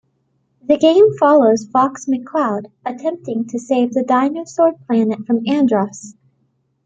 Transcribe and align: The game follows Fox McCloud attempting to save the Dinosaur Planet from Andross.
The 0.63 0.79
game 0.79 1.15
follows 1.19 1.67
Fox 1.67 2.07
McCloud 2.07 2.71
attempting 2.83 3.45
to 3.49 3.59
save 3.59 3.93
the 3.93 4.01
Dinosaur 4.03 4.73
Planet 4.87 5.27
from 5.27 5.43
Andross. 5.45 6.15